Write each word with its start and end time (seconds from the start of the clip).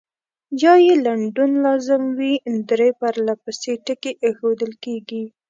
یا 0.61 0.73
یې 0.85 0.95
لنډون 1.05 1.51
لازم 1.65 2.03
وي 2.17 2.33
درې 2.69 2.89
پرلپسې 3.01 3.71
ټکي 3.85 4.11
اېښودل 4.25 4.71
کیږي. 4.83 5.23